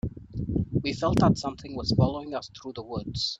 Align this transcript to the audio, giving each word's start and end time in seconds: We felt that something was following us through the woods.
We 0.81 0.93
felt 0.93 1.19
that 1.19 1.37
something 1.37 1.75
was 1.75 1.93
following 1.95 2.33
us 2.33 2.49
through 2.55 2.73
the 2.73 2.81
woods. 2.81 3.29